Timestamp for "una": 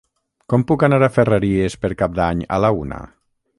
2.83-3.01